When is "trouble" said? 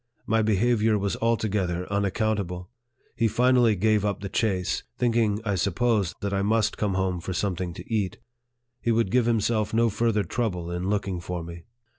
10.23-10.71